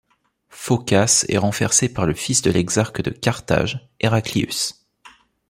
Phocas 0.49 1.25
est 1.29 1.37
renversé 1.37 1.87
par 1.87 2.07
le 2.07 2.15
fils 2.15 2.41
de 2.41 2.49
l'exarque 2.49 3.03
de 3.03 3.11
Carthage, 3.11 3.87
Heraclius. 3.99 4.87